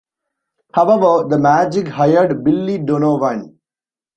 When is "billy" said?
2.43-2.79